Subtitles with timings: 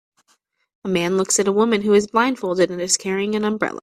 [0.83, 3.79] A man looks at a woman who is blindfolded and is carrying an umbrella.